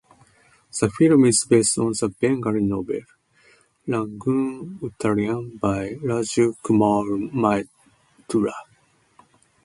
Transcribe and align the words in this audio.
The 0.79 0.89
film 0.89 1.25
is 1.25 1.45
based 1.47 1.77
on 1.77 1.93
a 2.01 2.09
Bengali 2.09 2.59
novel, 2.61 3.01
"Rangeen 3.87 4.79
Uttarain" 4.79 5.59
by 5.59 5.93
Raj 6.01 6.39
Kumar 6.63 7.03
Maitra. 7.31 8.55